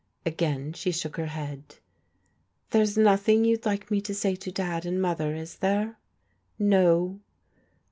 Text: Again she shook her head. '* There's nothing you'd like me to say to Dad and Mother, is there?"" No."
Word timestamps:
Again 0.25 0.73
she 0.73 0.91
shook 0.91 1.15
her 1.17 1.27
head. 1.27 1.75
'* 2.21 2.69
There's 2.71 2.97
nothing 2.97 3.45
you'd 3.45 3.67
like 3.67 3.91
me 3.91 4.01
to 4.01 4.15
say 4.15 4.35
to 4.35 4.51
Dad 4.51 4.83
and 4.83 4.99
Mother, 4.99 5.35
is 5.35 5.57
there?"" 5.57 5.99
No." 6.57 7.19